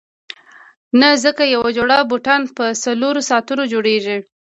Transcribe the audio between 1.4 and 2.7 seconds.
یوه جوړه بوټان په